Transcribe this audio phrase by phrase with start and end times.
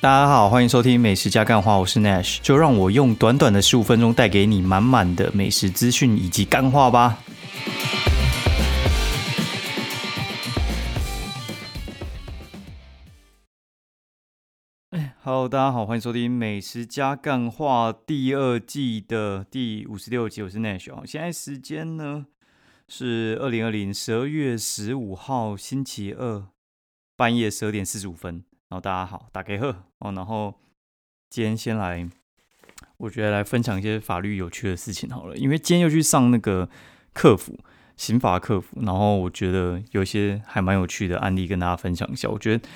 [0.00, 7.18] 大家好，欢迎收听《美食加干话》，我是 Nash，就让我用短短的十五分钟带给你满满的美食资讯以及干话吧。
[14.90, 20.88] 哎，Hello，大家好，欢迎收听《美食加干话》第二季的第五十六集，我是 Nash。
[21.06, 22.26] 现在时间呢
[22.86, 26.46] 是二零二零十二月十五号星期二
[27.16, 28.44] 半夜十二点四十五分。
[28.70, 30.12] 然后大家好，打给贺哦。
[30.12, 30.54] 然后
[31.30, 32.06] 今天先来，
[32.98, 35.36] 我觉得来分享一些法律有趣的事情好了。
[35.36, 36.68] 因为今天又去上那个
[37.14, 37.58] 客服，
[37.96, 42.28] 刑法客服，然后我觉得有一些还蛮有趣的案例跟大家分享一下。
[42.28, 42.68] 我觉得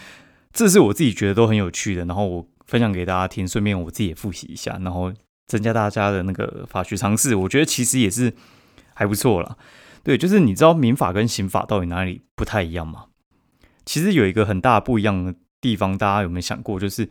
[0.52, 5.12] 这是我自己觉得都很有趣的，然后我分享给大家听，顺便我自己也复习一下，然后
[5.46, 7.34] 增加大家的那个法学常识。
[7.34, 8.34] 我觉得其实也是
[8.94, 9.58] 还不错啦。
[10.02, 13.08] 对，就是你知道民法跟刑法到底哪里不太一样吗？
[13.84, 15.34] 其实有一个很大不一样的。
[15.62, 17.08] 地方大家有没有想过，就是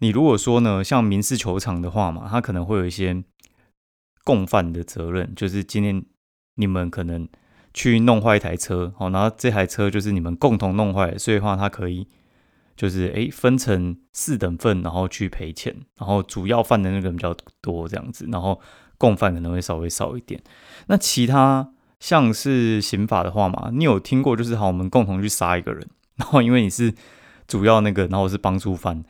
[0.00, 3.22] 你如果说呢，像民事球场的话嘛，他可能会有一些
[4.24, 6.04] 共犯的责任，就是今天
[6.56, 7.28] 你们可能
[7.72, 12.08] 去弄坏一台车，好，然后这台车就是你们共同弄坏，所以话他可以
[12.74, 18.60] 就是诶分成四等份，然后去赔钱，然后主要犯的那个人比较多这样子，然后
[18.98, 20.42] 共犯可能会稍微少一点。
[20.88, 26.92] 那其他像是刑法的话嘛，你有听过就是好，我们共同去杀一个人，然后因为你是。
[27.46, 29.04] 主要那个，然后是帮助犯，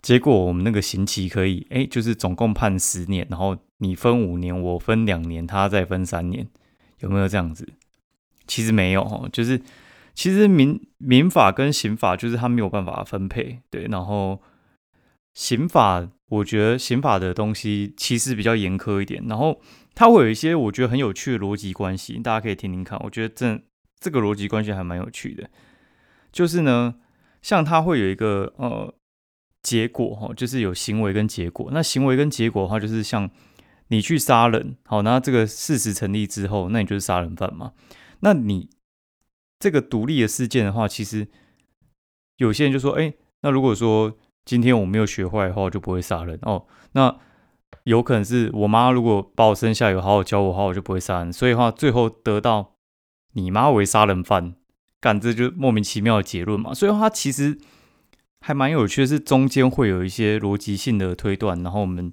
[0.00, 6.46] 结果我们那个刑期可以，哎，就是总共判十年，然后你分五年，我分两年，他再分三年，
[7.00, 7.66] 有没有这样子？
[8.46, 9.60] 其实没有哦，就是
[10.14, 14.40] 其实民民法跟刑法就是他没有办法分配，对，然后
[15.32, 19.60] 刑法我觉得刑法的东西其实比较严苛一点，然后
[19.94, 23.60] 它会有一些我觉得很有趣的逻辑关系，大家可以听听看，我觉得这
[23.98, 25.48] 这个逻辑关系还蛮有趣的，
[26.30, 26.94] 就是呢。
[27.44, 28.94] 像它会有一个呃
[29.62, 31.68] 结果哈，就是有行为跟结果。
[31.72, 33.30] 那行为跟结果的话，就是像
[33.88, 37.74] 你去杀人，好，那这个事实成立之后，那你就是杀人犯嘛。
[38.20, 38.70] 那你
[39.58, 41.28] 这个独立的事件的话，其实
[42.38, 44.16] 有些人就说，哎，那如果说
[44.46, 46.66] 今天我没有学坏的话，我就不会杀人哦。
[46.92, 47.14] 那
[47.82, 51.30] 有可能是我妈如果把我生下有好好教我的话，我就不会杀人。
[51.30, 52.76] 所以的话，最后得到
[53.34, 54.54] 你妈为杀人犯。
[55.04, 57.58] 感这就莫名其妙的结论嘛，所以它其实
[58.40, 62.10] 还蛮有趣的，是中间会有一些逻辑性的推断，然后我们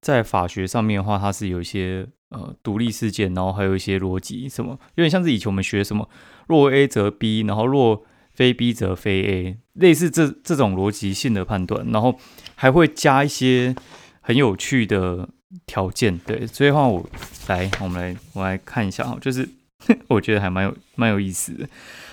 [0.00, 6.08] 在法学上面的话，它是有一些呃独立事件，然后还有一些逻辑，什么有点像是以前我们学什么
[6.48, 12.18] 若 A 则 B，然后若非 B 则非 A，类似这这种逻辑性的判断，然后
[12.54, 13.76] 还会加一些
[14.22, 15.28] 很有趣的
[15.66, 17.06] 条件，对，所以话我
[17.48, 19.46] 来，我们来我来看一下哈，就是
[20.08, 21.68] 我觉得还蛮有蛮有意思的。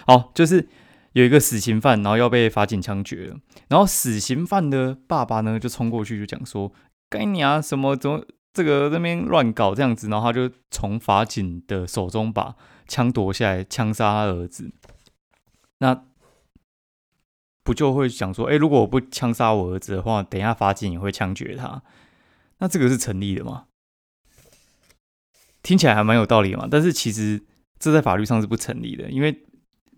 [0.08, 0.68] 好，就是
[1.14, 3.38] 有一个死刑犯，然后要被法警枪决了。
[3.68, 6.72] 然后死刑犯的爸爸呢，就冲过去就讲说
[7.10, 12.56] ：“该你啊，什么怎么这个那边乱搞这样子？”然后他就从法警的手中把
[12.88, 14.72] 枪夺下来，枪杀他儿子。
[15.80, 16.04] 那
[17.64, 21.84] 不就会想说：“哎，如果我不枪杀我儿子的话，等一下法警也会枪决他。”
[22.60, 23.66] 那这个是成立的吗？
[25.62, 26.68] 听起来还蛮有道理嘛。
[26.72, 27.44] 但是其实
[27.78, 29.44] 这在法律上是不成立的，因为。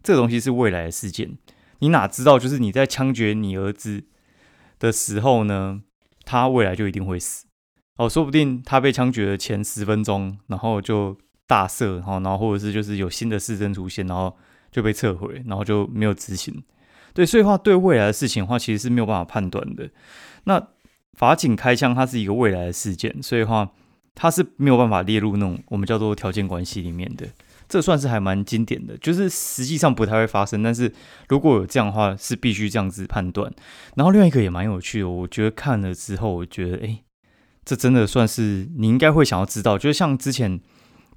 [0.04, 1.38] 这个东西是未来的事件，
[1.80, 2.38] 你哪知道？
[2.38, 4.04] 就是你在枪决你儿子
[4.78, 5.82] 的时候呢，
[6.26, 7.46] 他未来就一定会死
[7.96, 8.10] 哦。
[8.10, 14.36] 说不定他被枪决的前十分钟，然后就大赦，然后然后或者是就是有新的事证出现，然后
[14.72, 16.64] 就被撤回，然后就没有执行。
[17.14, 19.90] 对，所以话对未来的事情的话，其实是没有办法判断的。
[20.44, 20.68] 那
[21.14, 23.72] 法警开枪，它是一个未来的事件，所以话
[24.16, 27.28] 它是没有办法列入那种我们叫做条件关系里面的。
[27.68, 30.94] 这算是还蛮经典的，就是实际上不太会发生，但是
[31.30, 33.52] 如果有这样的话，是必须这样子判断。
[33.96, 37.04] 然后另外一个也蛮有趣的，我觉得看了之后，我觉得哎，
[37.66, 40.60] 这真的算是你应该会想要知道，就是像之前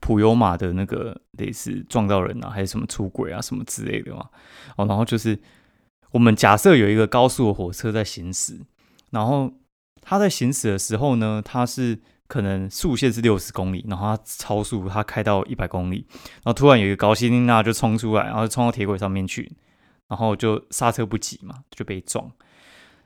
[0.00, 4.26] 普悠玛的那个类似撞到人啊，还是什么出轨啊什么之类的嘛。
[4.76, 5.38] 哦，然后就是
[6.12, 8.60] 我们假设有一个高速的火车在行驶，
[9.10, 9.52] 然后
[10.00, 12.00] 它在行驶的时候呢，它是。
[12.28, 16.04] 可能速限是六十公里，然后他超速，他开到一百公里，
[16.42, 19.56] 然后突然有一个高希林娜就冲出来，然后冲到铁轨上面去，
[20.08, 22.32] 然后就刹车不及嘛，就被撞。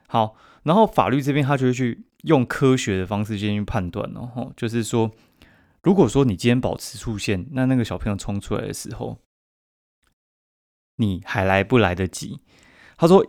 [0.08, 5.10] 好，然后法律这边他就会去用科学的方式进行判断，然后就是说，
[5.82, 9.18] 如果说你今天保持速限，那那个小朋友冲出来的时候，
[10.96, 12.40] 你还来不来得及？
[12.96, 13.26] 他说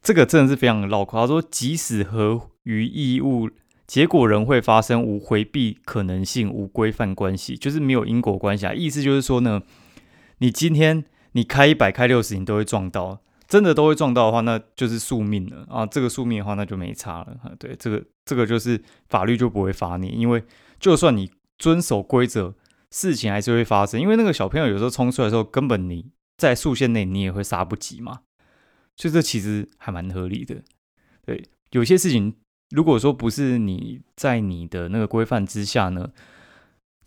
[0.00, 1.18] 这个真的是非常的绕口。
[1.18, 3.50] 他说，即使合于义务。
[3.86, 8.72] 结果仍会发生无回避可能性、无规范关系，就是没有因果关系啊。
[8.72, 9.62] 意思就是说呢，
[10.38, 15.84] 你今天你开一百、开六十，你都会撞到，真的都会撞到的话，那就是宿命了啊。
[15.84, 17.36] 这个宿命的话，那就没差了。
[17.58, 20.42] 对，这个这个就是法律就不会罚你，因为
[20.80, 22.54] 就算你遵守规则，
[22.90, 24.00] 事情还是会发生。
[24.00, 26.06] 因为那个小朋友有时候冲出来的时候，根本你
[26.38, 28.20] 在速线内，你也会刹不及嘛。
[28.96, 30.62] 所以这其实还蛮合理的。
[31.26, 32.34] 对，有些事情
[32.70, 36.10] 如果说不是你在你的那个规范之下呢，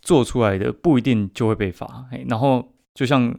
[0.02, 2.06] 做出来的不一定就会被罚。
[2.26, 3.38] 然后就像。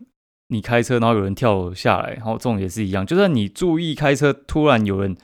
[0.51, 3.05] 你开车，然后有人跳下来，然后这种也是一样。
[3.05, 5.15] 就算你注意开车，突然有人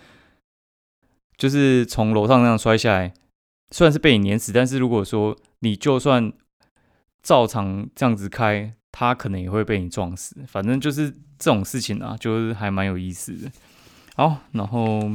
[1.35, 3.11] 就是从楼上那样摔下来，
[3.71, 6.31] 虽然是被你碾死，但是如果说你就算
[7.23, 10.35] 照常这样子开，他可能也会被你撞死。
[10.47, 11.09] 反正就是
[11.39, 13.51] 这种事情啊，就是还蛮有意思的。
[14.15, 15.09] 好，然后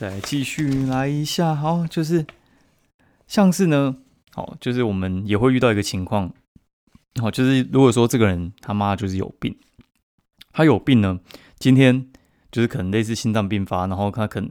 [0.00, 1.54] 再继续来一下。
[1.54, 2.24] 好，就是
[3.26, 3.98] 像是呢，
[4.32, 6.32] 好，就是我们也会遇到一个情况。
[7.20, 9.54] 好，就是如果说这个人他妈就是有病，
[10.52, 11.20] 他有病呢，
[11.58, 12.08] 今天
[12.50, 14.42] 就是可能类似心脏病发，然后他可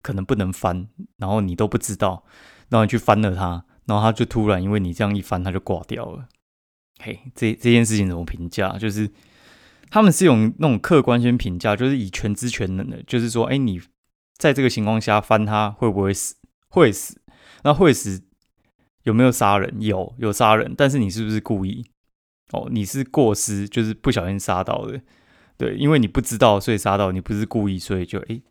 [0.00, 2.24] 可能不能翻，然后你都不知道，
[2.70, 6.28] 然后你去翻了他，然后他就突然因为你这样一翻，他就挂掉了。
[7.02, 8.78] 嘿，这这件事情怎么评价？
[8.78, 9.10] 就是
[9.90, 13.78] 他们是用那种客观先评价，就是以全知全能的，就是说，哎，你
[14.36, 16.36] 在这个情况下翻他会不会死？
[16.68, 17.20] 会死。
[17.62, 18.22] 那会死
[19.04, 19.80] 有没有杀人？
[19.80, 21.86] 有，有杀人，但是你是不是故意？
[22.52, 25.00] 哦，你是过失，就是不小心杀到的，
[25.56, 28.42] 对，因为你不知道，所以杀到，你不是故意，所以就诶，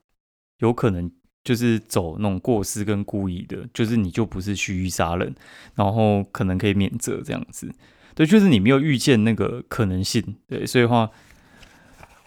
[0.58, 1.12] 有可能
[1.44, 5.34] 就是走那种过失跟故意的，就是你就不是蓄意杀人，
[5.76, 7.72] 然后可能可以免责这样子，
[8.16, 11.10] 对，就是你没有预见那个可能性，对，所以话，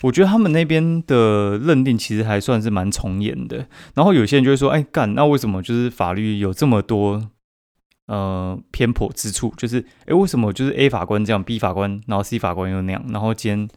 [0.02, 7.30] 我觉得他们那边的认定其实还算是蛮从严的，然后有些人就会说，哎，干，那为什么就是法律有这么多？
[8.06, 13.68] 呃，偏颇之处就是，哎，为什么就是 A 法官这样，B 法官，然后 C 法官又那样，然后今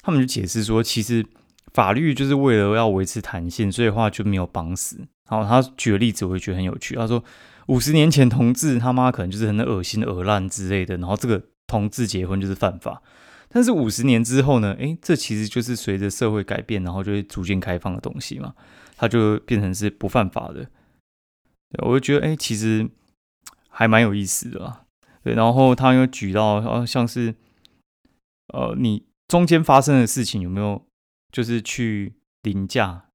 [0.00, 1.26] 他们就解释说，其实
[1.74, 5.06] 法律就是为了要维持弹性，所以话就没有绑死。
[5.28, 6.94] 然后他举个例子，我会觉得很有趣。
[6.94, 7.22] 他说，
[7.66, 13.02] 五十年前同志他妈可能就是很恶心、恶烂之类的，然后这个同志结婚就是犯法。
[13.50, 18.54] 但是五十年之后呢，哎，这其实就是随着社会改变，然后就会逐渐开放的东西嘛，
[18.96, 20.64] 它就变成是不犯法的。
[21.70, 22.88] 对我就觉得，哎，其实。
[23.72, 24.84] 还蛮有意思的，
[25.22, 25.32] 对。
[25.34, 27.34] 然后他又举到，呃，像是，
[28.52, 30.84] 呃，你中间发生的事情有没有，
[31.32, 33.06] 就是去凌驾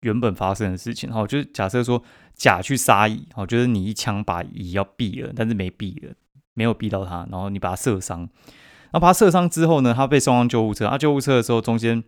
[0.00, 1.10] 原本发生的事情？
[1.10, 2.02] 好，就是假设说
[2.34, 6.12] 甲去杀乙，好，就是你一枪把乙要毙了，但是没毙了，
[6.54, 8.28] 没有毙到他，然后你把他射伤。
[8.94, 10.86] 那把他射伤之后呢，他被送上救护车。
[10.86, 12.02] 啊，救护车的时候中间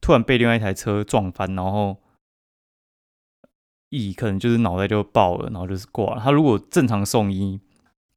[0.00, 1.98] 突然被另外一台车撞翻，然后。
[3.90, 6.20] 乙可能就是脑袋就爆了，然后就是挂了。
[6.22, 7.58] 他如果正常送医，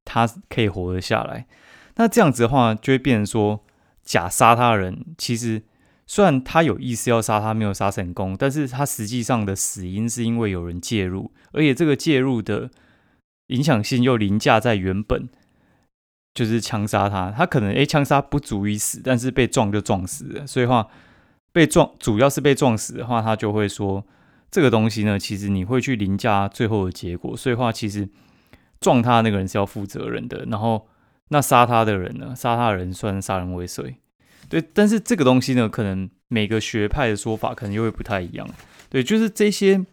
[0.04, 1.48] 他可以活得下来。
[1.96, 3.64] 那这样子的话，就会变成说，
[4.04, 5.64] 假杀他人，其实
[6.06, 12.70] 虽然他有意思要杀他，没有杀成功，但是他实际上的死因是因为有人介入，而且这个介入的
[13.48, 15.30] 影响性又凌驾在原本
[16.33, 17.31] 就是枪杀他。
[17.31, 20.48] 他可能诶枪杀不足以死，但是被撞就撞死了。
[20.48, 20.88] 所以话
[21.51, 24.06] 被撞，主要是被撞死的话，他就会说。
[24.54, 28.10] 这个东西呢，其实你会去凌驾最后的结果，所以话其实
[28.81, 30.89] 撞他那个人是要负责任的，然后
[31.29, 33.96] 那杀他的人呢，杀他的人算杀人未遂，
[34.50, 34.62] 对。
[34.74, 38.46] 但是这个东西呢，可能每个学派的说法可能又会不太一样，
[38.89, 39.01] 对。
[39.01, 39.86] 就是这些，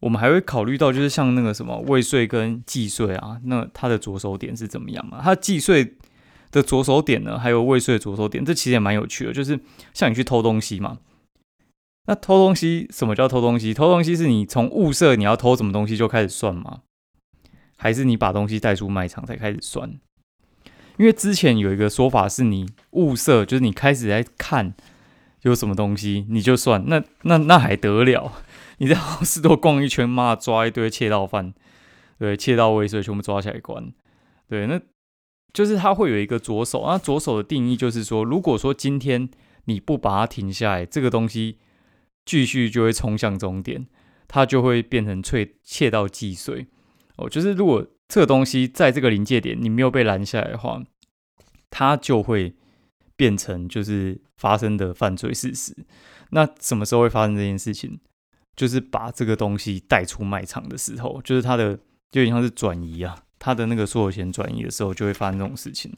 [0.00, 5.20] 我们还会考虑到，就是像那个什么未遂跟既遂啊，那他的着手点是怎么样嘛？
[5.22, 5.94] 他既遂
[6.50, 9.58] 的着手点呢，还有未遂的着手点，这其实也蛮有趣的，就是
[9.94, 10.98] 像你去偷东西嘛。
[12.06, 13.74] 那偷东西，什么叫偷东西？
[13.74, 16.82] 偷东西是你从物色你要偷什么东西就开始算吗？
[17.76, 19.98] 还是你把东西带出卖场才开始算？
[20.98, 24.74] 因为之前有一个说法是你物色，就是你开始在看
[25.42, 28.32] 有什么东西你就算，那那那还得了？
[28.78, 31.54] 你在好市多逛一圈，妈抓一堆窃盗犯，
[32.18, 33.92] 对，窃盗未遂全部抓起来关，
[34.48, 34.80] 对，那
[35.52, 39.28] 就是他会有一个左手，那左手的定义就是说，如果说今天
[39.64, 41.58] 你不把它停下来，这个东西。
[42.28, 43.86] 继续就会冲向终点，
[44.26, 46.66] 它就会变成窃窃盗既遂
[47.14, 47.30] 哦。
[47.30, 50.82] 就是如果这个东西在这个临界点你没有被拦下来的话，
[51.70, 52.56] 它就会
[53.14, 55.86] 变成就是发生的犯罪事实。
[56.30, 58.00] 那什么时候会发生这件事情？
[58.56, 61.76] 就是把这个东西带出卖场的时候，就是它的
[62.10, 65.94] 就有点像是转移啊，它的那个所有权转移的时候，就会发生这种事情。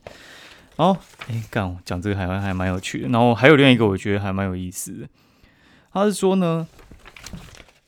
[0.76, 3.08] 然后，哎，干讲这个还还蛮有趣的。
[3.08, 5.08] 然后还有另外一个，我觉得还蛮有意思的。
[5.92, 6.68] 他是说呢，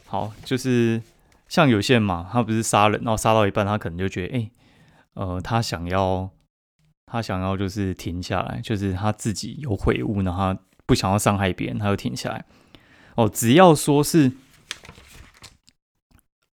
[0.07, 1.01] 好，就是
[1.49, 4.51] 像有些人嘛，他不是杀人，然后杀到一半，他可能就觉得，哎，
[5.15, 6.31] 呃，他想要，
[7.07, 12.45] 他想要就是停下来，就是他自己有悔悟，然后不想要伤害别人，他就停下来。
[13.15, 14.33] 哦，只要说是，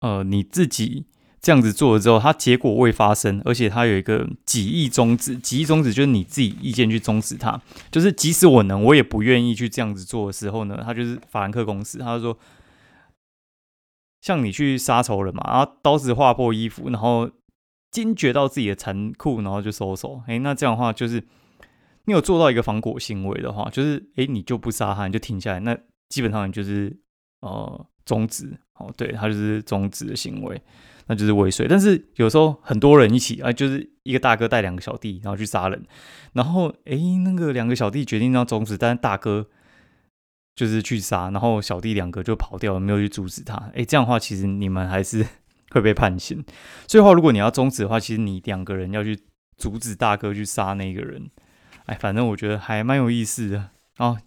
[0.03, 1.05] 呃，你自己
[1.41, 12.37] 这样子做了之后，它结果未发生，而且它有一个几亿终止，几亿终止就是你自己意见去终止它，就是即使我能，我也不愿意去这样子做的时候呢，他就是法兰克公司，他说，
[14.19, 17.31] 像你去杀仇人嘛，然后刀子划破衣服，然后
[17.91, 20.21] 惊觉到自己的残酷，然后就收手。
[20.27, 21.23] 哎，那这样的话，就是
[22.05, 25.77] 你有做到一个防果行为的话，就是哎，你就不杀他，你就停下来，那。
[26.09, 26.95] 基本上就是
[27.39, 30.61] 呃终止哦，对他就是终止的行为，
[31.07, 31.67] 那就是未遂。
[31.67, 35.83] 但是有时候很多人一起啊，就是一个大哥带两个小弟，然后去杀人，
[36.33, 39.47] 然后诶，那个两个小弟决定要终止，但是大哥
[40.55, 43.55] 就是去杀，然后小弟两个就跑掉了，没有去阻止他。
[43.73, 45.25] 诶，这样的话其实你们还是
[45.71, 46.43] 会被判刑。
[46.87, 49.19] 所以话，如果你要终止的话，其实你两个人要去
[49.57, 51.29] 阻止大哥去杀那个人。
[51.85, 54.17] 哎，反正我觉得还蛮有意思的哦。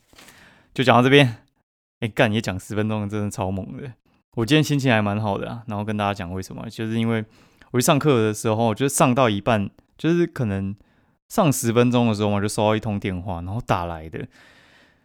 [0.75, 1.46] 就讲到这边。
[2.07, 3.93] 哎，干也讲十分钟，真的超猛的。
[4.37, 7.25] 我今天心情还蛮好的啊，然后跟大家讲为什么，就是因为
[7.73, 10.77] 我去上课的时候，就上到一半，就是可能
[11.29, 14.29] 上十分钟的时候嘛，就收到一通电话，然后打来的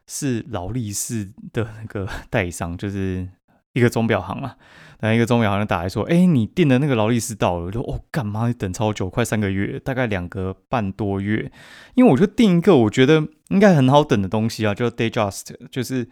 [0.06, 3.28] 是劳力士的那个代理商，就是
[3.74, 4.56] 一个钟表行啊，
[5.00, 11.52] 然后一个钟表行打来说，哎，你订的那个劳力士到了，我就哦，干嘛等超久，快三个月，大概两个半多月，
[11.96, 16.10] 因为我就订一个我觉得应该很好等的东西啊，就 Dayjust，就是。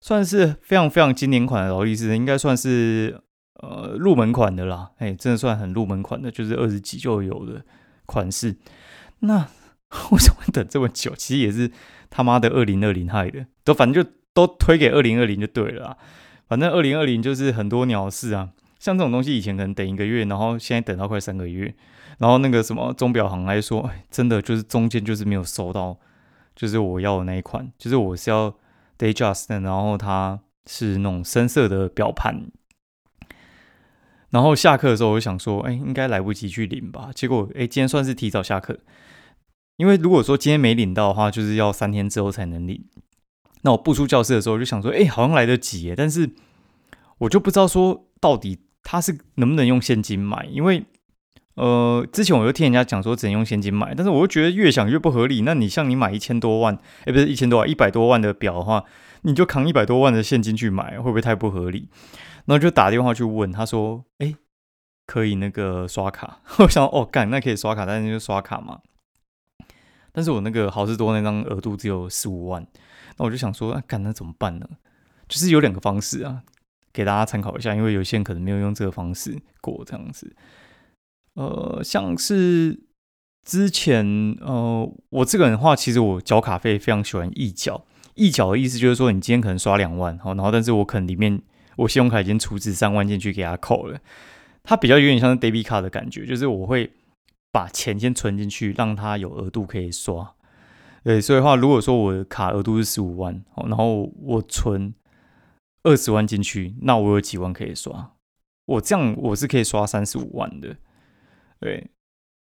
[0.00, 3.20] 算是非常非常经典款的劳力士，应该算是
[3.56, 4.92] 呃入门款的啦。
[4.96, 7.62] 哎，真的算很入门款的，就是二十几就有的
[8.06, 8.56] 款式。
[9.18, 9.46] 那
[10.10, 11.14] 为什么等这么久？
[11.14, 11.70] 其实也是
[12.08, 15.98] 他妈的二零二零害的，都反正就都推给二零二零就对了。
[16.48, 21.74] 反正二零二零就是很多鸟事啊，像这种东西以前可能等一个月，然后现在等到快三个月。
[22.18, 25.98] 然后那个什么钟表行来说，真的就是中间就是没有收到，
[26.56, 28.54] 就是我要的那一款，就是我是要。
[29.00, 32.50] Dayjust，然后它是那种深色的表盘，
[34.28, 37.08] 然后下课的时候我就想说，哎，应该来不及去领吧。
[37.14, 38.78] 结果，哎，今天算是提早下课，
[39.78, 42.84] 因为如果说今天没领到的话，就是要三天之后才能领。
[43.62, 46.30] 那我步出教室的时候我就想说，哎，好像来得及，但是
[47.18, 50.84] 我就不知道说到底他是能不能用现金买，因为。
[51.54, 55.42] 呃，之前我就听人家讲说只能用现金买，但是我又觉得越想越不合理。
[55.42, 58.84] 那你像你买一千多万，哎，不是一千多万，一百多万的表的话，
[59.22, 61.88] 你就扛一百多万的现金去买，会不会太不合理？
[62.46, 64.34] 然后就打电话去问，他说，哎，
[65.06, 66.40] 可以那个刷卡。
[66.60, 68.80] 我想，哦，干，那可以刷卡，但是就刷卡嘛。
[70.12, 72.66] 但是我那个好事多那张额度只有十五万，
[73.18, 74.66] 那我就想说，那干那怎么办呢？
[75.28, 76.42] 就是有两个方式啊，
[76.92, 80.34] 给大家参考一下，因为有些人可能没有用这个方式过这样子。
[81.34, 82.80] 呃，像是
[83.44, 87.84] 之前呃，我这个人的话，其实我缴卡费非常喜欢一缴。
[88.14, 91.40] 一缴的意思就是说，你今天可能刷两万，好，然后但是我可能里面
[91.76, 93.98] 我信用卡已经储值三万进去给他扣了。
[94.62, 96.90] 它比较有点像是 debit 卡的感觉，就是我会
[97.50, 100.34] 把钱先存进去，让它有额度可以刷。
[101.02, 104.92] 对，所以的话，如果说我的卡额度是十五万，好，然后我存
[105.82, 108.12] 二十万进去，那我有几万可以刷。
[108.66, 110.76] 我这样我是可以刷三十五万的。
[111.60, 111.90] 对，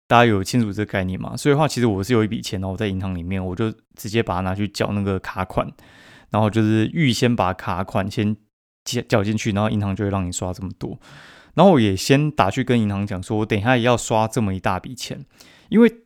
[0.08, 1.36] 大家有清楚这个概念吗？
[1.38, 5.68] 所以的话，其实我是有一笔钱然后在银行里面，我就直接把它拿去缴那个卡款，
[6.30, 8.36] 然后就是预先把卡款先
[8.84, 11.00] 缴缴进去，然后银行就会让你刷这么多。
[11.54, 15.26] 然后我也先打去跟银行讲说，我等一下也要刷这么一大笔钱，
[15.70, 16.02] 因为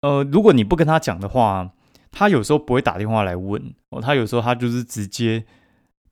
[0.00, 1.70] 呃，如果你不跟他讲的话，
[2.10, 5.44] 他有时候不会打电话来问哦，他有时候他就是直接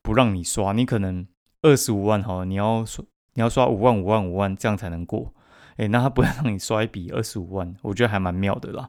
[0.00, 1.26] 不让你刷，你可能
[1.62, 5.34] 二十五万哈，你要刷你要刷五万五万五万这样才能过。
[5.76, 8.88] 哎，那他不会让你刷一笔二十五万，我觉得还蛮妙的啦。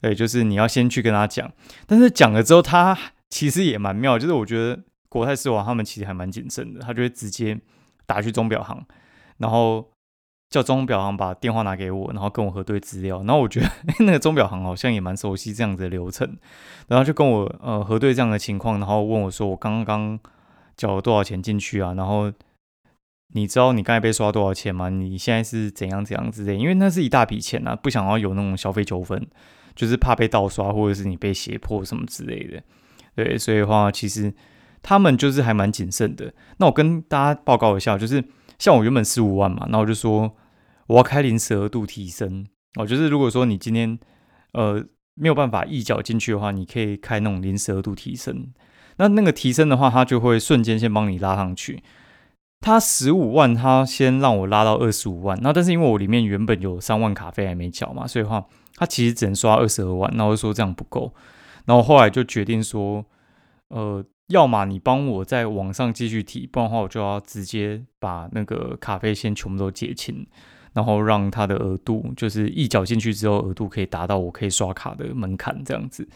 [0.00, 1.50] 对，就是你要先去跟他讲，
[1.86, 2.96] 但是讲了之后，他
[3.30, 4.18] 其实也蛮妙。
[4.18, 7.58] 就是我觉得国泰世华他们其实还蛮谨慎的，他就会直接
[8.06, 8.84] 打去钟表行，
[9.38, 9.90] 然后
[10.50, 13.18] 叫钟表行把电话拿给我，然后跟我核对资料。
[13.18, 13.68] 然后我觉得
[14.00, 16.36] 那个钟表行好像也蛮熟悉这样子的流程，
[16.88, 20.20] 然后就跟我呃核对这样的情况，然后问我说我刚刚
[20.76, 21.94] 缴了多少钱进去啊？
[21.94, 22.30] 然后。
[23.34, 24.88] 你知道你刚才被刷多少钱吗？
[24.88, 26.56] 你现在是怎样怎样之类？
[26.56, 29.26] 因为那是一大笔钱啊，不想要有那种消费纠纷，
[29.74, 32.62] 就是怕被盗刷或者是你被胁迫什么之类的。
[33.14, 34.32] 对，所以的话，其实
[34.82, 36.32] 他们就是还蛮谨慎的。
[36.56, 38.24] 那我跟大家报告一下，就是
[38.58, 40.34] 像我原本十五万嘛，那我就说
[40.86, 42.46] 我要开临时额度提升。
[42.78, 43.98] 哦，就是如果说你今天
[44.52, 44.82] 呃
[45.14, 48.52] 没有办法一脚进去的话，你可以开那种临时额度提升。
[48.96, 51.82] 那那个提升的话，它就会瞬间先帮你拉上去。
[52.60, 61.14] 他十五万，他先让我拉到二十五万，那但是因为我里面原本有三万卡费还没缴嘛，所以话他其实只能刷二十二万，那我就说这样不够，
[61.66, 63.04] 然后后来就决定说，
[63.68, 70.26] 呃，要么你帮我在网上继续提，不然的话我就要直接把那个卡费先全部都结清，
[70.72, 76.08] 然后让他的额度就是一缴进去之后额度可以达到我可以刷卡的门槛这样子。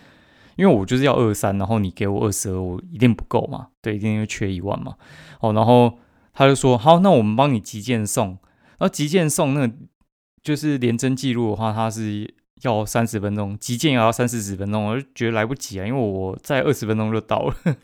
[0.56, 4.94] 因为我就是要二三，然后你给我二十二，我一定不够嘛，对，一定会缺一万嘛。
[5.40, 5.98] 哦，然后
[6.32, 9.70] 他就说好，那我们帮你急件送，然后急件送那
[10.42, 17.56] 就是连真记录的话，他是要三十分钟，急件也要三四十分钟，我就觉得来不及啊，因为我在二十分钟就到了。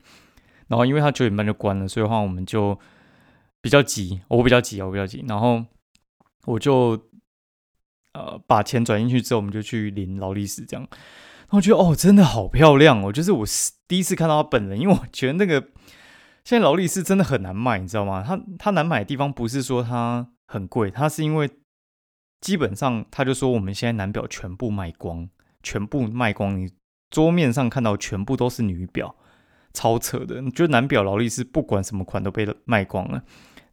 [0.69, 2.78] 然后因为他九点半就关了，所以的话我们就
[3.61, 5.25] 比较急，我比较急啊，我比较急。
[5.26, 5.64] 然后
[6.45, 6.99] 我就
[8.12, 10.87] 呃把钱转进去之后，我们就去领劳力士这样。
[11.50, 13.11] 我觉得哦，真的好漂亮哦！
[13.11, 13.47] 就是我
[13.87, 15.69] 第一次看到他本人，因为我觉得那个
[16.49, 18.25] 现在劳力士真的很难卖，你知道吗？
[18.26, 21.50] 它它难买的地方不是说它很贵，它是因为
[22.40, 25.28] 基本上他就说我们现在男表全部卖光，
[25.62, 26.73] 全部卖光，你
[27.11, 29.14] 桌面上看到全部都是女表，
[29.75, 30.40] 超扯的。
[30.40, 33.23] 你觉得男表劳力士不管什么款都被卖光了，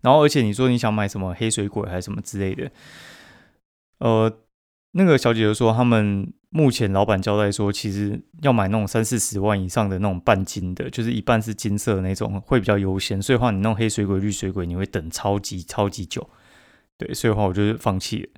[0.01, 2.69] 然后而且你说你想买什么黑水鬼还是什么之类的，
[3.99, 4.29] 呃，
[4.97, 6.33] 那个小姐姐说他们。
[6.51, 13.21] 目前老板交代说，其实要买那种三四十万以上的那种半金的，就是一半是金色的那种，会比较优先。
[13.21, 16.29] 所以话，你弄黑水鬼、绿水鬼，你会等超级超级久。
[16.97, 18.29] 对，所以话我就是放弃了。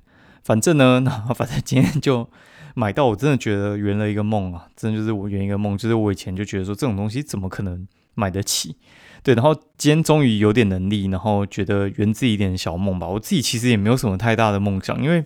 [0.42, 2.28] 反正呢， 那反正今天就
[2.74, 4.66] 买到，我真的觉得圆了一个梦啊！
[4.74, 8.74] 真的就是我圆一个梦，就是我以前就觉得说这种东西怎么可能买得起？
[9.22, 13.06] 对，然后今天终于有点能力，然后觉得圆自己一点小梦吧。
[13.06, 15.24] 我自己其实也没有什么太大的梦想，因为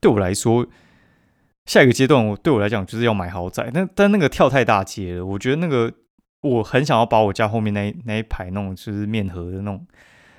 [0.00, 0.66] 对我来说。
[1.66, 5.26] 下一个阶段，我对我来讲就是要买豪宅，但但那个跳太大阶了。
[5.26, 5.92] 我觉得那个
[6.40, 9.86] 我很想要把我家后面那那一排那种就是面河的那种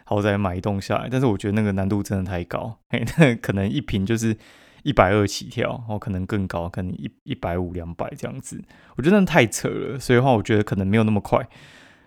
[0.05, 4.35] 豪宅买一栋下来，但是我觉得那个难度真的太高，嘿， 那可能一平就是
[4.81, 8.59] 一百二起跳，哦，可能更高，可能一一百五两百这样子，
[8.97, 9.99] 我觉得那太扯了。
[9.99, 11.47] 所以的话，我觉得可能没有那么快，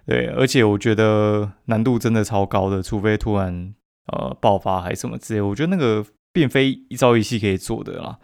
[0.05, 3.73] 对，而且我觉得难度真的超高的，除非突然
[4.13, 8.19] 呃爆发还是什么之类，我觉得那个并非一朝一夕可以做的啦。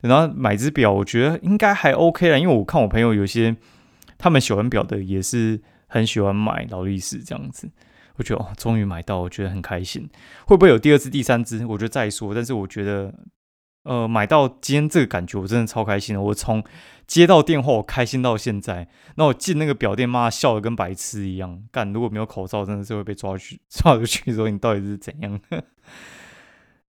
[0.00, 3.56] 然后买只表，我觉得应该还 OK 了，因为我看我朋友有些
[4.18, 7.70] 他们喜欢表的，也是很喜欢买劳力士这样子。
[8.16, 10.08] 我觉得哦，终于买到，我觉得很开心。
[10.46, 11.64] 会不会有第二只、第三只？
[11.66, 12.34] 我觉得再说。
[12.34, 13.12] 但是我觉得，
[13.82, 16.20] 呃，买到今天这个感觉，我真的超开心的。
[16.20, 16.62] 我从
[17.06, 18.86] 接到电话，我开心到现在。
[19.16, 21.64] 那我进那个表店，妈笑的跟白痴一样。
[21.72, 25.40] 干，如果没有口罩，真的是会被抓去 抓出去说你到底是怎样。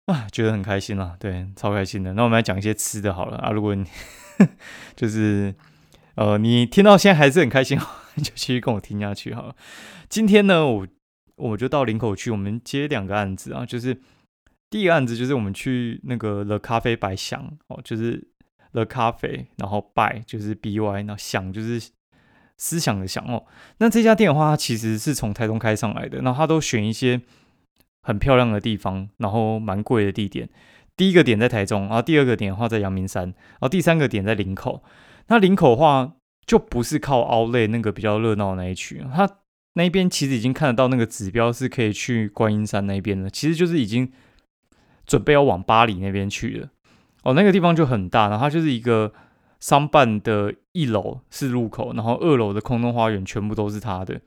[0.10, 2.14] 啊，觉得很开心啦，对，超开心的。
[2.14, 3.52] 那我们来讲一些吃的好了啊。
[3.52, 3.86] 如果你
[4.96, 5.54] 就是
[6.16, 7.78] 呃，你听到现在还是很开心，
[8.18, 9.56] 就继续跟我听下去好了。
[10.10, 10.88] 今天呢，我
[11.36, 13.66] 我就到林口去，我们接两个案子啊。
[13.66, 14.02] 就是
[14.70, 18.28] 第一个案子就是我们去那个 The 咖啡白想哦，就是
[18.72, 21.92] The 咖啡，然后 by 就是 by，然后想就是
[22.58, 23.46] 思想的想哦。
[23.78, 27.22] 那这家店的话，它其实是从台东开上来的，然后它都选一些。
[28.02, 30.50] 很漂亮的地方，然后蛮贵的地点。
[30.96, 34.84] 第一个点在台中，然后第二个点的话在阳明山，然后第三个点在林口。
[35.28, 36.14] 那林口的话
[36.46, 39.30] 就不是靠凹类那个比较热闹那一区，它
[39.76, 44.12] 那边其实已经看得到那个指标是可以去观音山那边了，其实就是已经
[45.06, 46.70] 准备要往巴黎那边去了。
[47.24, 49.14] 哦，那个地方就很大，然后它就是一个
[49.60, 54.20] 商办的一楼是入口，然后二楼的空中花园全部都是它的，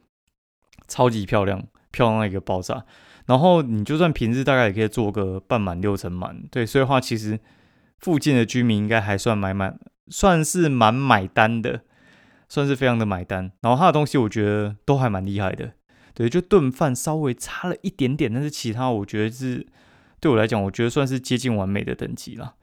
[0.88, 2.84] 超级漂亮，漂亮一个爆炸。
[3.26, 7.38] 然后你就算平日大概也可以做个半满六成满，对，所以话其实
[7.98, 11.82] 附近的居民应该还算买满，算是蛮买单的，
[12.48, 13.52] 算是非常的买单。
[13.60, 15.72] 然后他的东西我觉得都还蛮厉害的，
[16.14, 19.64] 对，就顿饭稍微差了一点点，但是其他我觉得是
[20.18, 22.54] 对我来讲，我觉得算是接近完美的等级了。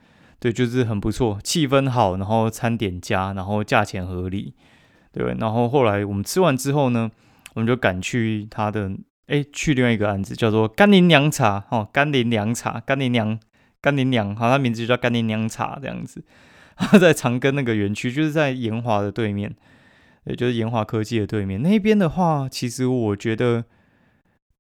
[0.42, 4.54] 对，就是很不错，气氛好，然后餐点佳，然后价钱合理，
[5.14, 5.34] 对。
[5.40, 7.10] 然后后来我们吃完之后呢，
[7.54, 8.92] 我们就赶去他的。
[9.30, 13.40] 哎，去另外一个案子叫做甘霖凉茶哦，甘霖凉茶，甘霖凉，
[13.80, 16.24] 甘霖凉，好，它名字就叫甘霖凉茶这样子。
[16.76, 19.56] 它在长庚那个园区，就是在延华的对面，
[20.24, 21.62] 也就是延华科技的对面。
[21.62, 23.66] 那边的话，其实我觉得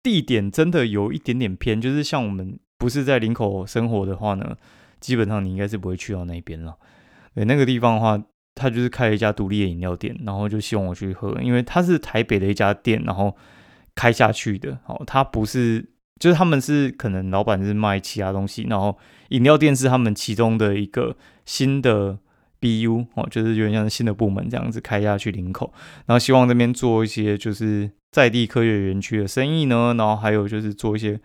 [0.03, 4.55] 地点真的有一点点偏，就是像我们不是在林口生活的话呢，
[4.99, 6.77] 基本上你应该是不会去到那边了。
[7.33, 13.35] 对，那个地方的话，他就是开了一家独立的饮料店，然后就希望我去喝，因为它是台北的一家店，然后。
[13.99, 15.89] 开下去的哦，他不是，
[16.21, 22.17] 就是他们是可能老板是卖其他东西，然后饮料店是他们其中的一个新的
[22.61, 25.73] BU 哦，就是有点像新的部门这样子开下去领口，
[26.05, 31.19] 然后希望这边做一些就是在地科学园区的生意呢，然后还有就是做一些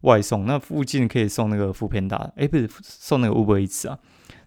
[0.00, 4.00] 外送，那附近可以送那个副片大，哎，不是送那个 Uber Eats 啊，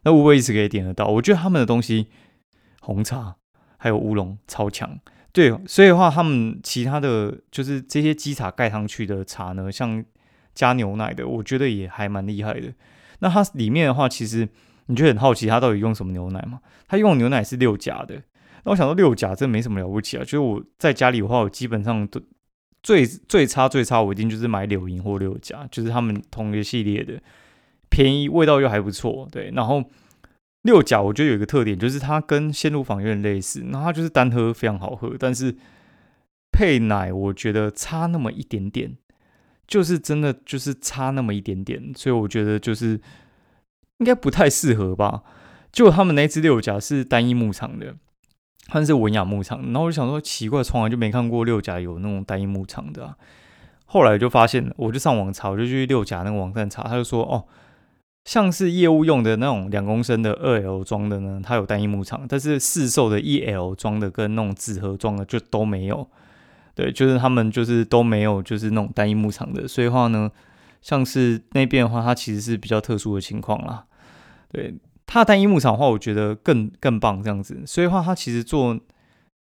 [0.03, 2.07] 那 Uber Eats 可以点得到，我觉得他们的东西
[2.81, 3.37] 红茶
[3.77, 4.99] 还有乌龙超强。
[5.31, 10.03] 对，所以的话，他们其他的就是这些基茶盖上去的茶呢，像
[10.55, 12.73] 加牛奶的，我觉得也还蛮厉害的。
[13.19, 14.49] 那它里面的话，其实
[14.87, 16.59] 你就很好奇，它到底用什么牛奶嘛？
[16.87, 18.15] 它用牛奶是六甲的。
[18.63, 22.19] 那我想到六甲这没什么了不起啊，就是我在家里的话，我基本上都
[22.81, 27.21] 最最差最差，我一定就是买柳营或六甲，就是他们同一个系列的，
[27.89, 29.27] 便宜，味道又还不错。
[29.31, 29.83] 对，然后
[30.69, 35.55] 六甲我觉得有一个特点，就是它跟鲜乳坊有点类似，那它就是单喝非常好喝，但是
[36.51, 38.95] 配奶我觉得差那么一点点，
[39.67, 43.01] 就是真的就是差那么一点点，所以我觉得就是
[43.97, 45.23] 应该不太适合吧。
[45.71, 47.95] 就他们那只六甲是单一牧场的。
[48.71, 53.15] 它是文雅牧场，然后我就想说奇怪，从来就没看过六甲有那种单一牧场的。
[53.85, 57.47] 后来就发现，我就上网查，我就去六甲那个网站查，他就说哦，
[58.29, 66.07] 像是业务用的那种两公升的二 L 装的呢，它有单一牧场，但是市售的一 L 装的跟那种纸盒装的就都没有。
[66.75, 69.67] 对，就是他们就是都没有，就是那种单一牧场的。
[69.67, 70.29] 所以话呢，
[70.79, 73.85] 像是那边的话，它其实是比较特殊的情况啦。
[74.51, 74.75] 对。
[75.07, 77.63] 它单一牧场的话，我觉得更更棒这样子。
[77.65, 78.79] 所以话，它其实做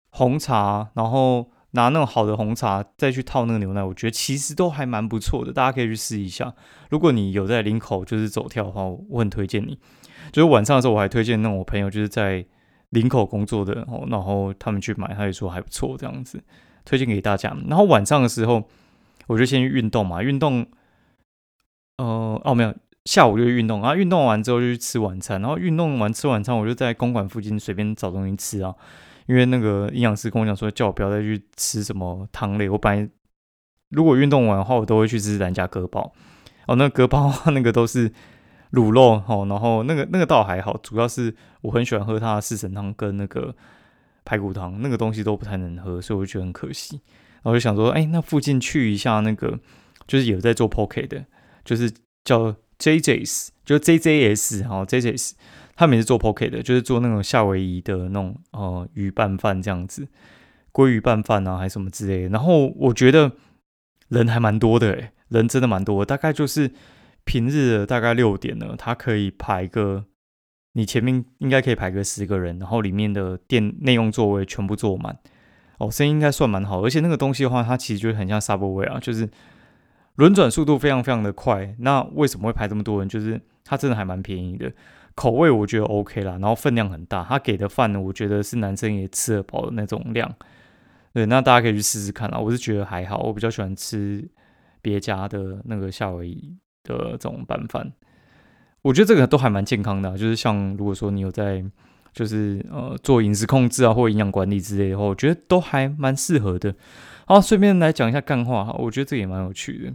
[0.09, 5.53] 红茶，然后拿那种好的红茶再去套那个牛奶，我觉得其实都还蛮不错的。
[5.53, 6.53] 大家可以去试一下。
[6.89, 9.77] 如果你有在林口就是走跳的话，我很推荐你。
[10.31, 12.45] 就是晚上的时候，我还推荐那种我朋友就是在
[12.89, 16.41] 林口工作的，然后他们去买，他也说还不错这样子，
[16.85, 17.55] 推荐给大家。
[17.67, 18.63] 然后晚上的时候，
[19.27, 20.65] 我就先去运动嘛，运动，
[21.97, 22.73] 呃，哦没有。
[23.05, 28.73] 下午就运动，然后运动完之后就去吃晚餐，然后运动完吃晚餐，我就在公馆附近随便找东西吃啊。
[29.27, 32.69] 因为那个营养师跟我讲说，叫我不要再去吃什么汤类。
[32.69, 33.09] 我本来
[33.89, 36.13] 如果运动完的话，我都会去吃咱家割包。
[36.67, 38.11] 哦，那割包那个都是
[38.71, 43.55] 卤肉哦，然后那个那个倒还好，主要是我很喜欢喝它的四神汤跟那个
[44.25, 47.01] 排骨汤，那个东西都不太能喝，所以我就觉得很可惜。
[47.43, 49.59] 然后就想说，哎，那附近去一下那个，
[50.07, 51.25] 就是有在做 poke 的，
[51.63, 51.91] 就是
[52.23, 52.55] 叫。
[52.79, 55.33] JJS 就 JJS 哈，JJS
[55.75, 60.07] 他们也是做 poke 的，就是做那种夏威夷的那种呃鱼拌饭这样子，
[60.71, 62.29] 鲑鱼拌饭啊，还是什么之类的。
[62.29, 63.31] 然后我觉得
[64.09, 66.71] 人还蛮多的诶，人真的蛮多，大概就是
[67.23, 70.05] 平日的大概六点呢，它可以排个，
[70.73, 75.17] 你前面应该可以排个十个人，然后里面的店内用座位全部坐满，
[75.79, 79.29] 哦，生意应该算蛮好，而且那个东西的话，它其实就很像 Subway 啊，就是。
[80.17, 83.09] 轮转速度非常非常的快，那为什么会排这么多人？
[83.09, 84.71] 就是它真的还蛮便宜的，
[85.15, 90.33] 口味我觉得 OK 啦，然后分量很大，他给的饭呢，我觉得是男生也吃得饱的那种量。
[91.13, 92.39] 对，那大家可以去试试看啦。
[92.39, 94.27] 我是觉得还好，我比较喜欢吃
[94.81, 97.93] 别家的那个夏威夷的这种拌饭，
[98.81, 100.17] 我觉得这个都还蛮健康的。
[100.17, 101.63] 就是像如果说你有在
[102.13, 106.73] 就是呃做饮食控制啊，或营养管理之类的话，我觉得都还蛮适合的。
[107.27, 109.93] 好，顺便来讲一下干话哈，我觉得这也蛮有趣的。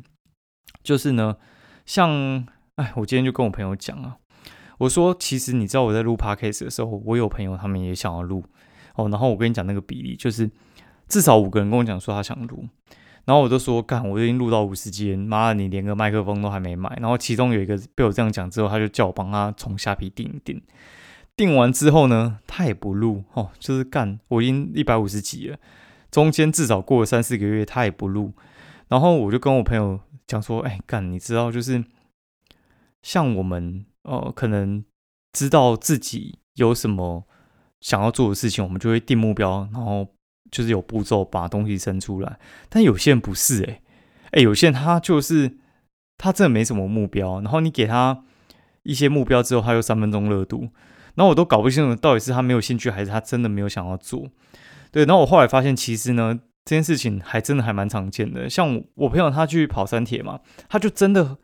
[0.85, 1.37] 就是呢，
[1.85, 4.17] 像哎，我今天就跟我朋友讲啊，
[4.79, 8.43] 我说其实你知道我在录 podcast 的时候，我有朋友他们也想要录
[8.95, 9.09] 哦。
[9.09, 10.51] 然后我跟你讲那个比例，就是
[11.09, 12.67] 至少五个人跟我讲说他想录，
[13.25, 16.97] 然后我就说干，我已经录到五十集，妈的，你连个麦克风都还没买。
[17.01, 20.63] 然后其中有一个被我这样讲之后，他就叫我帮他从虾皮订一订。
[21.37, 25.59] 订完之后呢，他也不录哦，就是干，我已经一百五十集了。
[26.11, 28.33] 中间至少过了三四个月，他也不录，
[28.89, 31.85] 然后我就跟我朋友讲说：“哎，干，你知道，就是
[33.03, 34.85] 像我们，呃，可能
[35.33, 37.27] 知道自己有什么
[37.81, 40.09] 想要做的事情，我们就会定目标，然后
[40.51, 42.39] 就是有步骤把东西生出来。
[42.69, 43.83] 但有些人不是，哎，
[44.33, 45.59] 哎，有些人他就是
[46.17, 48.25] 他真的没什么目标，然后你给他
[48.83, 50.71] 一些目标之后，他又三分钟热度，
[51.15, 54.29] 然后我都搞不清楚到底是他没有兴趣，还是他真的没有想要做。”
[54.91, 58.49] 对，然后我后来发现，其实呢，这件事情还真的还蛮常见的。
[58.49, 61.37] 像我朋友他去跑山铁嘛，他就真的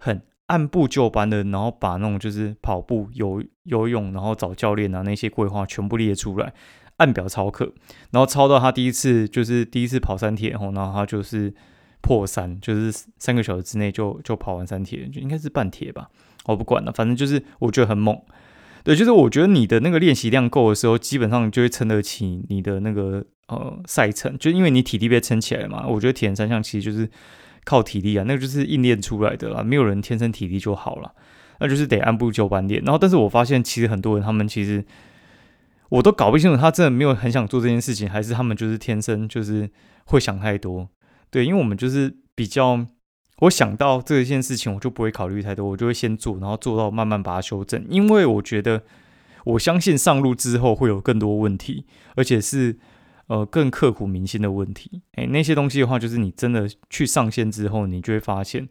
[0.00, 6.52] 很按部就班的，然后把那种就是跑步、游游泳，然后找教练啊那些规划全部列出来，
[6.96, 7.72] 按表操课，
[8.10, 11.54] 然后操到他第一次就是第一次跑山铁，然后然后他就是
[12.00, 16.08] 破三，就是三个小时之内就就跑完山铁，就应该是半铁吧，
[16.46, 18.20] 我不管了，反正就是我觉得很猛。
[18.84, 25.86] 对，就是我觉得你的那个练习量够的时候，基本上就会撑得起你的那个呃赛程，就因为你体力被撑起来嘛。
[25.86, 27.10] 我觉得铁人三项其实就是
[27.68, 31.12] 靠体力啊，那个就是硬练出来的啦，没有人天生体力就好了，
[31.60, 32.82] 那就是得按部就班练。
[32.82, 34.82] 然后，但是我发现其实很多人他们其实
[35.90, 39.68] 我都搞不清楚，他真的没有很想做这件事情，还是他们就是天生就是
[40.06, 40.88] 会想太多。
[41.30, 42.86] 对，因为我们就是比较。
[43.42, 47.86] 我想到这件事情，我就不会考虑太多，我就会先做，然后做到慢慢把它修正。
[47.88, 48.82] 因为我觉得，
[49.44, 52.76] 我相信上路之后会有更多问题，而且是
[53.28, 55.00] 呃更刻骨铭心的问题。
[55.12, 58.68] 哎，那些东西的话，就是你真的去上线之后，你就会发现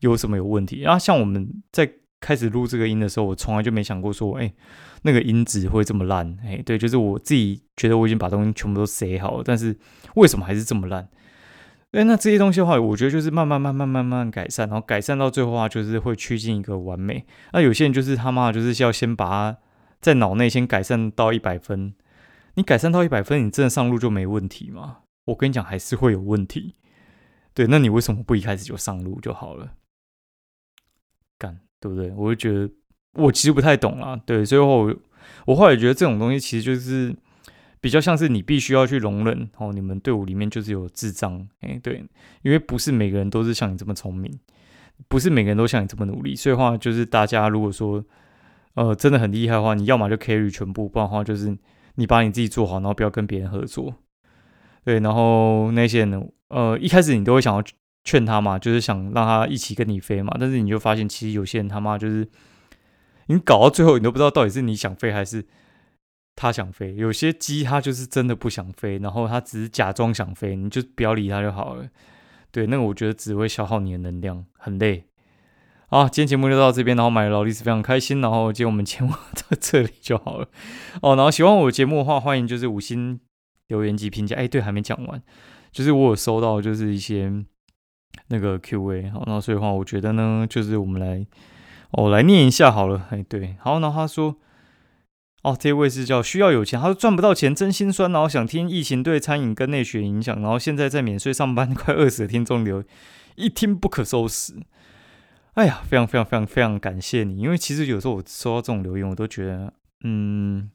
[0.00, 0.82] 有什么有问题。
[0.82, 4.52] 然后像我们在开始录这个音的时候，我从来就没想过说，哎，
[5.02, 6.36] 那个音质会这么烂。
[6.44, 9.76] 哎，对，就是我自己觉得我已经把东西全部都塞好了，但是
[10.16, 11.08] 为什么还是这么烂？
[11.92, 17.24] 哎，那这些东西的话，我觉得就是慢慢、慢慢、慢慢改善，然后改善到最后的话，就是会趋近一个完美。
[17.52, 19.58] 那有些人就是他妈就是要先把它
[20.00, 21.94] 在脑内先改善到一百分。
[22.58, 25.02] 你改善到一百分，你真的上路就没问题吗？
[25.26, 26.74] 我跟你讲，还是会有问题。
[27.54, 29.74] 对，那你为什么不一开始就上路就好了？
[31.38, 32.10] 干，对不对？
[32.16, 32.68] 我就觉得
[33.14, 34.20] 我其实不太懂啊。
[34.26, 34.96] 对，最后我
[35.46, 37.14] 我后来觉得这种东西其实就是。
[37.80, 42.04] 比较像是你必须要去容忍哦，你们队伍里面就是有智障，哎，对，
[42.42, 44.36] 因为不是每个人都是像你这么聪明，
[45.06, 48.04] 不是每个人都像你这么努力，所以话就是大家如果说
[48.74, 51.56] 呃真的很厉害的话，你要么就 carry 全部，不然的话就是
[51.98, 53.94] 你把你自己做好，然后不要跟别人合作，
[54.84, 57.62] 对，然后那些人呃一开始你都会想要
[58.04, 62.26] 劝他嘛，就是想让他一起跟你飞嘛，但是你就发现其实有些人他妈就是
[63.26, 65.44] 你搞到最后你都不知道到底是你想飞还是。
[66.40, 71.84] 他想飞，有些鸡它就是真的不想飞，然后它只是假装想飞，你就不要理它就好了。
[72.52, 75.07] 对，那个我觉得只会消耗你的能量，很累。
[75.90, 80.46] 好，今天节目就到这边，然后买了劳力士非常开心，然后今天我们节目 到这里就好了。
[81.00, 83.18] 哦，然后喜欢我的节目的话，欢迎就是五星
[83.68, 84.36] 留言及评价。
[84.36, 85.22] 哎，对，还没讲完，
[85.72, 87.32] 就是我有收到就是一些
[88.28, 91.26] 那个 Q&A，好，那所以话我觉得呢，就是我们来，
[91.92, 93.06] 我来念一下好了。
[93.10, 94.36] 哎，对，好，然后他说。
[95.44, 102.82] 哦，这位是叫需要有钱，他说赚不到钱真心酸，然后想听疫情对餐饮跟内学影响，然后现在在免税上班快饿死的听众留
[103.36, 104.54] 一听不可收拾。
[105.58, 109.72] 哎呀，非常非常非常非常感谢你，因为其实有时候我收到这种留言，我都觉得
[110.04, 110.70] 嗯，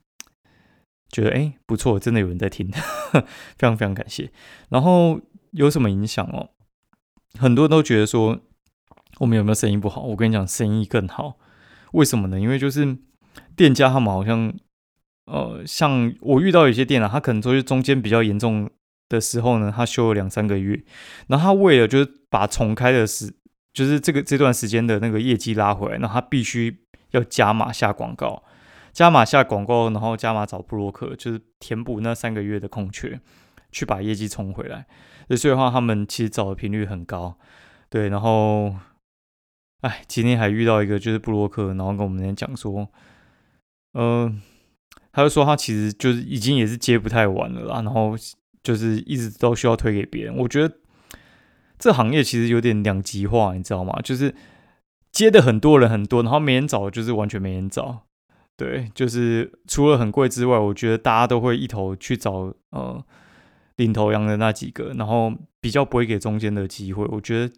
[1.08, 2.70] 觉得哎不错，真的有人在听，
[3.56, 4.30] 非常非常感谢。
[4.68, 5.18] 然后
[5.52, 6.50] 有什么影响哦？
[7.38, 8.38] 很多人都觉得说
[9.20, 10.02] 我们有没有生意不好？
[10.02, 11.38] 我跟你讲，生意更好。
[11.92, 12.38] 为什么呢？
[12.38, 12.98] 因为就是。
[13.56, 14.52] 店家他们好像，
[15.24, 18.70] 呃，像我遇到有些店啊，他可能说是中间比较严重
[19.08, 20.84] 的时候呢，他休了两三个月，
[21.26, 23.34] 然后他为了就是把重开的时，
[23.74, 26.78] 就是这个这段时间的那个业绩拉回来，那他必须
[27.10, 28.42] 要加码下广告，
[28.92, 33.20] 加码下广告，然后加码找布洛克，就是填补那三个月的空缺，
[33.70, 34.86] 去把业绩冲回来。
[35.36, 37.36] 所以的话，他们其实找的频率很高，
[37.90, 38.74] 对，然后，
[39.80, 42.88] 哎，今天还遇到一个就是布洛克，然后跟我们讲说。
[43.96, 44.42] 嗯，
[45.12, 48.16] 他就说他其实就是已经也是接不太完了啦，然后
[48.64, 50.36] 就是一直都需要推给别人。
[50.36, 50.76] 我觉得
[51.84, 54.00] 这行业其实有点两极化，你知道吗？
[54.02, 54.34] 就是
[55.12, 58.06] 接的很多人很多，然后没人找，就是完全没人找。
[58.56, 63.04] 对，就是除了很贵之外，我觉得大家都会一头去找呃
[63.76, 67.04] 领头羊的那几个，然后比较不会给中间的机会。
[67.04, 67.54] 我觉得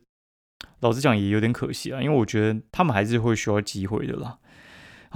[0.81, 4.39] 老实讲也有点可惜啊，因为我觉得他们还是会需要机会的啦。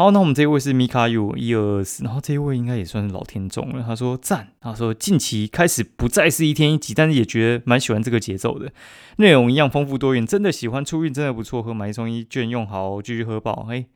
[0.01, 3.85] 好，那我们这一位是 Mika U 一二四，然后这一位应该也算是老听众了。
[3.87, 8.73] 他说赞，他说近期开始不再是一天一集，但是也觉得蛮喜欢这个节奏的，
[9.19, 13.67] 内容一样丰富多元，真的喜欢出运真的不错，和买一送一券用好，继续喝爆。
[13.69, 13.89] 嘿，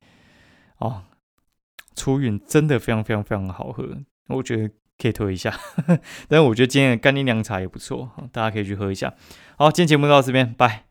[0.77, 1.05] 哦，
[1.97, 3.97] 出运真的非常非常非常好喝，
[4.29, 5.59] 我觉得可以推一下。
[6.29, 9.14] 但是我觉得今天的干爹凉茶也不错，大家可以去喝一下。
[9.57, 10.85] 好，今天节目到这边，拜。